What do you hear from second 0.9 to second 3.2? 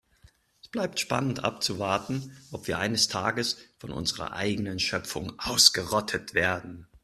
spannend abzuwarten, ob wir eines